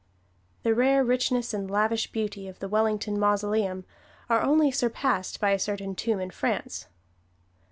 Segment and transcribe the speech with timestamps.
[0.63, 3.85] The rare richness and lavish beauty of the Wellington mausoleum
[4.31, 6.87] are only surpassed by a certain tomb in France.